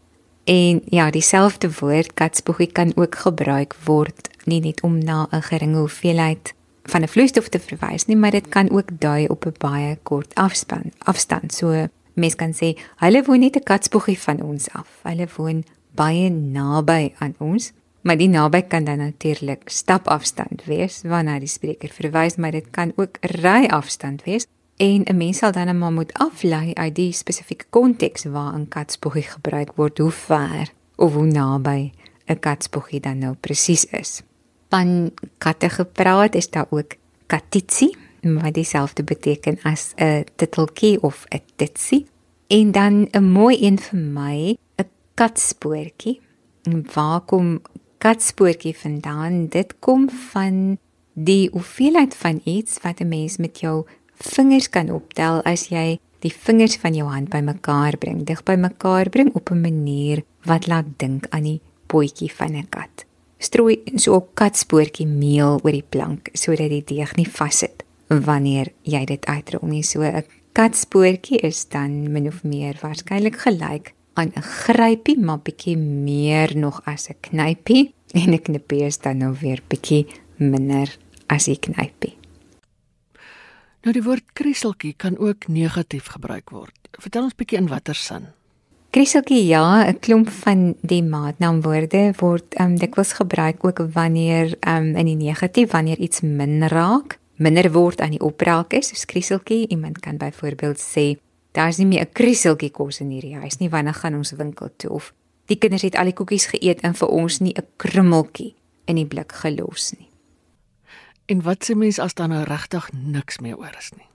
En 0.45 0.83
ja 0.85 1.11
dieselfde 1.11 1.71
woord 1.81 2.15
katspoegie 2.15 2.73
kan 2.73 2.93
ook 2.97 3.15
gebruik 3.15 3.75
word 3.85 4.29
nie 4.45 4.61
net 4.61 4.81
om 4.83 4.99
na 4.99 5.29
'n 5.31 5.43
geringe 5.43 5.79
hoeveelheid 5.79 6.55
van 6.83 7.03
'n 7.03 7.09
vloeistof 7.09 7.49
te 7.49 7.61
verwys 7.61 8.05
nie, 8.05 8.17
maar 8.17 8.31
dit 8.31 8.49
kan 8.49 8.71
ook 8.71 8.89
dui 8.99 9.27
op 9.27 9.47
'n 9.47 9.55
baie 9.59 9.99
kort 10.03 10.35
afstand. 10.35 10.95
Afstand. 10.99 11.55
So 11.55 11.87
mens 12.15 12.35
kan 12.35 12.53
sê 12.53 12.79
hulle 12.97 13.23
woon 13.25 13.41
net 13.41 13.57
'n 13.57 13.63
katsboegie 13.63 14.19
van 14.19 14.43
ons 14.43 14.71
af. 14.71 15.01
Hulle 15.03 15.29
woon 15.37 15.65
baie 15.95 16.31
naby 16.31 17.13
aan 17.19 17.35
ons, 17.39 17.73
maar 18.01 18.17
die 18.17 18.29
naby 18.29 18.63
kan 18.63 18.85
dan 18.85 18.99
natuurlik 18.99 19.69
stapafstand 19.69 20.65
wees 20.65 21.03
waarna 21.03 21.39
die 21.39 21.49
spreker 21.49 21.89
verwys, 21.89 22.37
maar 22.37 22.51
dit 22.51 22.71
kan 22.71 22.93
ook 22.97 23.17
ry 23.21 23.67
afstand 23.67 24.25
wees. 24.25 24.47
En 24.77 25.03
'n 25.05 25.17
mens 25.17 25.39
sal 25.39 25.53
dan 25.53 25.79
maar 25.79 25.93
moet 25.93 26.13
aflei 26.13 26.75
uit 26.75 26.95
die 26.95 27.13
spesifieke 27.13 27.65
konteks 27.71 28.25
waarin 28.25 28.69
katsboegie 28.69 29.23
gebruik 29.23 29.73
word, 29.75 29.99
hoe 29.99 30.11
ver 30.11 30.73
of 30.97 31.15
hoe 31.15 31.27
naby 31.27 31.93
'n 32.27 32.39
katsboegie 32.39 33.01
dan 33.01 33.19
nou 33.19 33.35
presies 33.41 33.85
is 33.85 34.23
van 34.73 35.13
katte 35.39 35.69
gepraat, 35.69 36.35
is 36.35 36.51
daar 36.51 36.67
ook 36.71 36.97
katitsi 37.27 37.93
wat 38.23 38.55
dieselfde 38.55 39.03
beteken 39.03 39.59
as 39.63 39.93
'n 39.97 40.25
titeltjie 40.37 41.03
of 41.03 41.27
'n 41.29 41.43
titsie. 41.57 42.07
En 42.47 42.73
dan 42.73 43.09
'n 43.11 43.25
mooi 43.25 43.57
een 43.67 43.79
vir 43.79 43.99
my, 43.99 44.57
'n 44.77 44.89
katspoortjie. 45.15 46.21
Waar 46.95 47.21
kom 47.21 47.63
katspoortjie 47.99 48.77
vandaan? 48.77 49.47
Dit 49.49 49.75
kom 49.79 50.11
van 50.11 50.79
die 51.13 51.49
hoeveelheid 51.53 52.15
van 52.15 52.41
iets 52.45 52.79
wat 52.83 53.01
'n 53.01 53.09
mens 53.09 53.37
met 53.37 53.61
jou 53.61 53.87
vingers 54.15 54.69
kan 54.69 54.91
optel 54.91 55.43
as 55.43 55.69
jy 55.69 55.99
die 56.19 56.33
vingers 56.33 56.77
van 56.77 56.95
jou 56.95 57.09
hand 57.11 57.29
bymekaar 57.29 57.97
bring, 57.97 58.25
dig 58.25 58.43
bymekaar 58.43 59.09
bring 59.09 59.35
op 59.35 59.51
'n 59.51 59.61
manier 59.61 60.23
wat 60.43 60.67
laat 60.67 60.87
dink 60.97 61.27
aan 61.29 61.43
die 61.43 61.61
potjie 61.87 62.33
van 62.33 62.55
'n 62.57 62.69
kat 62.69 63.07
strooi 63.43 63.83
so 63.97 64.17
'n 64.17 64.29
katspoortjie 64.35 65.07
meel 65.07 65.61
oor 65.63 65.73
die 65.73 65.89
plank 65.95 66.31
sodat 66.33 66.71
die 66.71 66.85
deeg 66.85 67.17
nie 67.17 67.29
vassit 67.29 67.85
wanneer 68.09 68.73
jy 68.83 69.05
dit 69.05 69.27
uitrol 69.27 69.69
nie. 69.69 69.83
So 69.83 70.03
'n 70.03 70.25
katspoortjie 70.53 71.41
is 71.43 71.69
dan 71.69 72.13
min 72.13 72.27
of 72.27 72.45
meer 72.45 72.79
waarskynlik 72.81 73.37
gelyk 73.37 73.95
aan 74.15 74.33
'n 74.37 74.43
grypie, 74.43 75.19
maar 75.19 75.39
bietjie 75.39 75.77
meer 75.77 76.57
nog 76.57 76.83
as 76.85 77.09
'n 77.09 77.17
knypie 77.21 77.95
en 78.15 78.33
'n 78.33 78.43
knypie 78.43 78.85
is 78.85 78.99
dan 78.99 79.19
nou 79.19 79.35
weer 79.41 79.61
bietjie 79.69 80.07
minder 80.37 80.97
as 81.27 81.49
'n 81.49 81.59
knypie. 81.59 82.17
Nou 83.83 83.93
die 83.93 84.03
woord 84.03 84.25
krieseltjie 84.33 84.95
kan 84.97 85.19
ook 85.19 85.49
negatief 85.49 86.07
gebruik 86.07 86.51
word. 86.51 86.79
Vertel 86.91 87.23
ons 87.23 87.35
bietjie 87.35 87.59
in 87.59 87.69
watter 87.69 87.95
sin? 87.95 88.27
Krieseltjie 88.93 89.47
ja, 89.47 89.89
'n 89.89 89.99
klomp 90.05 90.29
van 90.29 90.75
die 90.81 91.03
maatnaamwoorde 91.03 92.13
word 92.21 92.61
um, 92.61 92.75
dikwels 92.77 93.13
gebruik 93.13 93.65
ook 93.65 93.79
wanneer 93.93 94.57
um, 94.69 94.97
in 94.97 95.07
die 95.07 95.17
negatief 95.17 95.71
wanneer 95.71 95.97
iets 95.97 96.21
min 96.21 96.69
raak, 96.69 97.19
minder 97.37 97.73
word 97.73 98.01
aan 98.01 98.11
die 98.11 98.21
opraak 98.21 98.73
is, 98.73 98.89
soos 98.89 99.05
krieseltjie. 99.05 99.69
Iemand 99.69 99.99
kan 99.99 100.17
byvoorbeeld 100.17 100.77
sê 100.77 101.17
daar's 101.57 101.79
nie 101.79 101.87
meer 101.87 102.05
'n 102.05 102.13
krieseltjie 102.13 102.71
kos 102.71 103.01
in 103.01 103.09
hierdie 103.11 103.37
huis 103.37 103.57
nie, 103.59 103.71
wanneer 103.71 103.95
gaan 103.95 104.15
ons 104.15 104.33
winkel 104.37 104.69
toe 104.77 104.91
of 104.91 105.15
die 105.47 105.57
kinders 105.57 105.83
het 105.83 105.97
al 105.97 106.05
die 106.05 106.19
koekies 106.21 106.47
geëet 106.53 106.81
en 106.81 106.95
vir 106.95 107.09
ons 107.09 107.41
nie 107.41 107.55
'n 107.57 107.67
krummeltjie 107.77 108.55
in 108.85 108.97
die 108.97 109.07
blik 109.07 109.33
gelos 109.33 109.95
nie. 109.99 110.09
En 111.27 111.43
wat 111.43 111.65
sê 111.65 111.75
mens 111.75 111.99
as 111.99 112.15
dan 112.15 112.29
nou 112.29 112.45
regtig 112.45 112.93
niks 112.93 113.41
meer 113.41 113.57
oor 113.57 113.75
is 113.79 113.91
nie? 113.97 114.09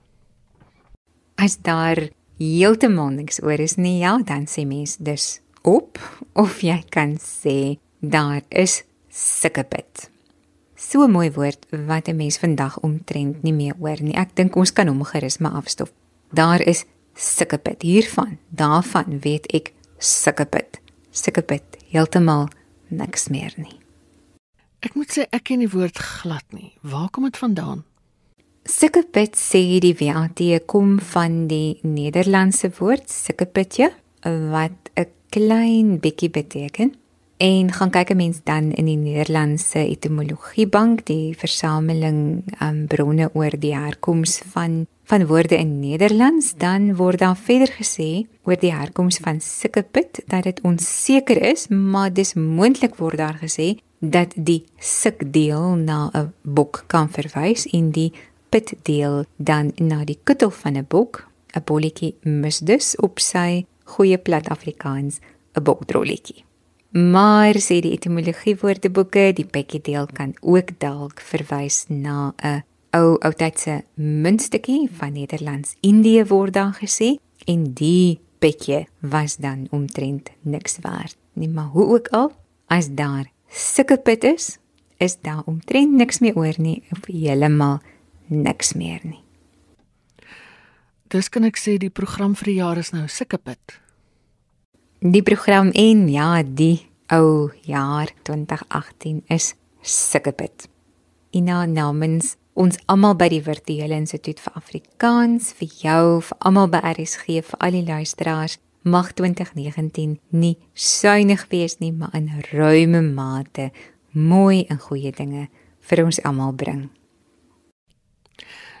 As 1.34 1.56
daar 1.56 2.10
heeltemal 2.38 3.10
niks 3.14 3.42
oor 3.42 3.58
is 3.60 3.76
nie, 3.76 3.98
ja, 4.02 4.18
dan 4.24 4.46
sê 4.46 4.64
mens 4.66 4.96
dis 4.96 5.40
op 5.66 5.98
of 6.38 6.62
jy 6.62 6.78
kan 6.90 7.16
sê 7.22 7.78
daar 8.00 8.42
is 8.48 8.84
sikkepit. 9.10 10.10
So 10.76 11.02
'n 11.04 11.10
mooi 11.10 11.30
woord 11.30 11.66
wat 11.70 12.08
'n 12.08 12.16
mens 12.16 12.38
vandag 12.38 12.80
omtrent 12.80 13.42
nie 13.42 13.52
meer 13.52 13.74
hoor 13.78 14.00
nie. 14.00 14.14
Ek 14.14 14.36
dink 14.36 14.56
ons 14.56 14.72
kan 14.72 14.86
hom 14.86 15.04
gerus 15.04 15.38
maar 15.38 15.52
afstof. 15.52 15.92
Daar 16.32 16.60
is 16.60 16.84
sikkepit 17.14 17.82
hiervan, 17.82 18.38
daarvan 18.48 19.20
weet 19.20 19.46
ek 19.52 19.72
sikkepit. 19.98 20.80
Sikkepit 21.10 21.62
heeltemal 21.90 22.48
niks 22.88 23.28
meer 23.28 23.52
nie. 23.56 23.80
Ek 24.80 24.94
moet 24.94 25.10
sê 25.10 25.26
ek 25.30 25.42
ken 25.44 25.58
die 25.58 25.70
woord 25.70 25.98
glad 25.98 26.44
nie. 26.52 26.72
Waar 26.82 27.10
kom 27.10 27.24
dit 27.24 27.36
vandaan? 27.36 27.84
Sikkepit 28.68 29.32
sê 29.40 29.78
die 29.80 29.94
VAT 29.96 30.42
kom 30.68 30.98
van 31.00 31.46
die 31.48 31.78
Nederlandse 31.88 32.68
woord 32.76 33.08
sikkepitjie 33.08 33.88
wat 34.52 34.90
'n 34.92 35.08
klein 35.32 35.96
bietjie 36.04 36.28
beteken. 36.28 36.92
En 37.38 37.72
gaan 37.72 37.90
kyk 37.90 38.10
'n 38.10 38.16
mens 38.16 38.40
dan 38.44 38.72
in 38.72 38.84
die 38.84 38.96
Nederlandse 38.96 39.78
etimologiebank, 39.78 41.06
die 41.06 41.34
versameling 41.34 42.44
um, 42.60 42.86
bronne 42.86 43.30
oor 43.32 43.54
die 43.58 43.74
herkoms 43.74 44.42
van 44.52 44.86
van 45.04 45.26
woorde 45.26 45.56
in 45.56 45.80
Nederlands, 45.80 46.54
dan 46.56 46.96
word 46.96 47.18
daar 47.18 47.36
verder 47.36 47.72
gesê 47.72 48.26
oor 48.44 48.60
die 48.60 48.74
herkoms 48.74 49.16
van 49.16 49.40
sikkepit 49.40 50.20
dat 50.26 50.42
dit 50.42 50.60
onseker 50.60 51.42
is, 51.42 51.68
maar 51.68 52.12
dis 52.12 52.34
moontlik 52.34 52.96
word 52.96 53.16
daar 53.16 53.38
gesê 53.40 53.78
dat 54.00 54.32
die 54.36 54.64
sik 54.78 55.32
deel 55.32 55.76
na 55.76 56.10
'n 56.12 56.32
bok 56.42 56.84
kan 56.86 57.08
verwys 57.08 57.66
en 57.66 57.90
die 57.90 58.12
pit 58.48 58.74
deel 58.82 59.24
dan 59.36 59.72
na 59.76 60.04
die 60.04 60.18
kutel 60.24 60.50
van 60.50 60.76
'n 60.76 60.86
bok. 60.88 61.28
'n 61.54 61.62
Bolletjie 61.64 62.14
mis 62.22 62.58
dus 62.58 62.96
op 62.96 63.18
sy 63.18 63.66
goeie 63.84 64.18
plat 64.18 64.48
Afrikaans 64.48 65.18
'n 65.54 65.62
bokdrolletjie. 65.62 66.44
Maar 66.92 67.54
sê 67.54 67.80
die 67.80 67.92
etimologie 67.92 68.56
woordeboeke, 68.56 69.32
die 69.34 69.44
pikkie 69.44 69.80
deel 69.80 70.06
kan 70.12 70.34
ook 70.40 70.78
dalk 70.80 71.20
verwys 71.20 71.84
na 71.88 72.34
'n 72.42 72.62
ou 72.90 73.18
oudtydse 73.18 73.84
muntstukkie 73.94 74.88
van 74.92 75.12
Nederlands-Indië 75.12 76.24
word 76.24 76.52
daar 76.52 76.78
gesê 76.80 77.16
en 77.44 77.72
die 77.72 78.20
pikkie 78.38 78.86
was 79.00 79.36
dan 79.36 79.66
omtrent 79.70 80.30
niks 80.40 80.78
werd. 80.80 81.16
Nie 81.32 81.48
maar 81.48 81.70
hoe 81.72 81.86
ook 81.86 82.08
al, 82.08 82.32
as 82.66 82.88
daar 82.90 83.30
sulke 83.48 83.98
pit 83.98 84.24
is, 84.24 84.58
is 84.96 85.20
daar 85.20 85.42
omtrent 85.44 85.92
niks 85.92 86.18
meer 86.18 86.36
oor 86.36 86.54
nie 86.56 86.82
of 86.90 87.06
heeltemal 87.06 87.78
niks 88.28 88.74
meer 88.78 89.00
nie. 89.04 89.22
Dis 91.08 91.30
kan 91.32 91.46
ek 91.48 91.56
sê 91.56 91.78
die 91.80 91.92
program 91.92 92.34
vir 92.36 92.50
die 92.50 92.58
jaar 92.60 92.78
is 92.80 92.92
nou 92.92 93.06
sulke 93.08 93.38
pit. 93.40 93.78
Die 95.00 95.22
program 95.24 95.70
en 95.78 96.08
ja, 96.12 96.42
die 96.42 96.84
ou 97.14 97.48
jaar 97.64 98.12
2018 98.28 99.22
is 99.32 99.54
sulke 99.80 100.34
pit. 100.36 100.68
Ina 101.32 101.64
namens 101.66 102.36
ons 102.58 102.76
almal 102.90 103.14
by 103.16 103.28
die 103.32 103.42
Virtuele 103.44 103.96
Instituut 103.96 104.40
vir 104.42 104.58
Afrikaans, 104.58 105.52
vir 105.56 105.70
jou, 105.80 106.20
vir 106.28 106.40
almal 106.44 106.68
by 106.72 106.82
RSG, 106.92 107.40
vir 107.46 107.62
al 107.62 107.78
die 107.78 107.84
luisteraars 107.86 108.58
mag 108.88 109.12
2019 109.14 110.18
nie 110.32 110.56
suinig 110.74 111.46
wees 111.52 111.78
nie, 111.80 111.92
maar 111.92 112.14
in 112.16 112.28
ruime 112.50 113.02
mate 113.02 113.70
mooi 114.12 114.66
en 114.68 114.80
goeie 114.82 115.12
dinge 115.12 115.48
vir 115.88 116.04
ons 116.04 116.20
almal 116.26 116.52
bring. 116.52 116.88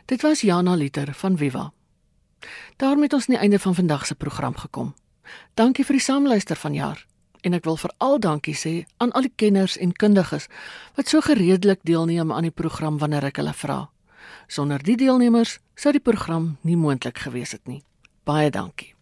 Dit 0.06 0.22
was 0.22 0.40
Jana 0.40 0.74
Liter 0.74 1.14
van 1.14 1.36
Viva. 1.36 1.72
daarmee 2.76 3.02
het 3.02 3.12
ons 3.12 3.28
aan 3.28 3.34
die 3.34 3.42
einde 3.42 3.58
van 3.58 3.74
vandag 3.74 4.06
se 4.06 4.14
program 4.14 4.56
gekom. 4.56 4.94
Dankie 5.54 5.84
vir 5.84 5.96
die 5.98 6.02
saamluister 6.02 6.56
vanjaar 6.56 7.06
en 7.40 7.54
ek 7.54 7.64
wil 7.64 7.76
veral 7.76 8.18
dankie 8.18 8.54
sê 8.54 8.84
aan 8.96 9.12
al 9.12 9.26
die 9.28 9.32
kenners 9.34 9.76
en 9.78 9.92
kundiges 9.92 10.48
wat 10.94 11.08
so 11.08 11.20
gereedelik 11.20 11.80
deelneem 11.82 12.32
aan 12.32 12.48
die 12.48 12.54
program 12.54 12.98
wanneer 12.98 13.24
ek 13.30 13.36
hulle 13.36 13.54
vra. 13.54 13.90
Sonder 14.46 14.82
die 14.82 14.96
deelnemers 14.96 15.58
sou 15.74 15.92
die 15.92 16.02
program 16.02 16.56
nie 16.62 16.76
moontlik 16.76 17.18
gewees 17.18 17.52
het 17.52 17.66
nie. 17.66 17.82
Baie 18.24 18.50
dankie. 18.50 18.94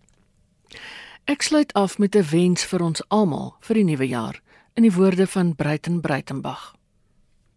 Ek 1.26 1.42
sluit 1.42 1.72
af 1.72 1.98
met 1.98 2.14
'n 2.14 2.28
wens 2.30 2.64
vir 2.64 2.82
ons 2.82 3.02
almal 3.08 3.56
vir 3.60 3.74
die 3.74 3.84
nuwe 3.84 4.08
jaar 4.08 4.42
in 4.74 4.82
die 4.82 4.92
woorde 4.92 5.26
van 5.26 5.54
Breiten 5.56 6.00
Breitenbach. 6.00 6.74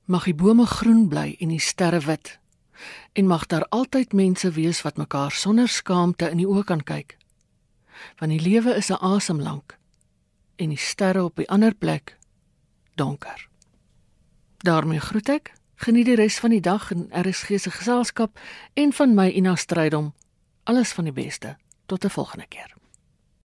Mag 0.06 0.24
die 0.24 0.34
bome 0.34 0.66
groen 0.66 1.08
bly 1.08 1.36
en 1.40 1.50
die 1.50 1.60
sterre 1.60 2.00
wit. 2.00 2.40
En 3.14 3.28
mag 3.28 3.46
daar 3.46 3.66
altyd 3.70 4.14
mense 4.14 4.52
wees 4.52 4.82
wat 4.82 4.98
mekaar 4.98 5.32
sonder 5.32 5.68
skaamte 5.68 6.30
in 6.30 6.38
die 6.38 6.48
oë 6.48 6.64
kan 6.64 6.84
kyk. 6.84 7.18
Want 8.18 8.32
die 8.32 8.42
lewe 8.42 8.76
is 8.76 8.90
'n 8.90 9.02
asem 9.02 9.42
lank 9.42 9.78
en 10.56 10.70
die 10.70 10.78
sterre 10.78 11.24
op 11.24 11.36
die 11.36 11.50
ander 11.50 11.74
plek 11.74 12.18
donker. 12.96 13.48
daarmee 14.60 15.00
groet 15.00 15.30
ek. 15.30 15.54
Geniet 15.76 16.06
die 16.06 16.16
res 16.16 16.40
van 16.40 16.50
die 16.50 16.62
dag 16.62 16.92
in 16.92 17.08
RSG 17.16 17.60
se 17.60 17.72
geselskap 17.72 18.40
en 18.74 18.94
van 18.94 19.14
my 19.16 19.30
Ina 19.30 19.56
Strydom. 19.56 20.14
Alles 20.64 20.92
van 20.92 21.04
die 21.04 21.14
beste. 21.14 21.58
Tot 21.86 22.04
'n 22.06 22.10
volgende 22.10 22.48
keer. 22.48 22.79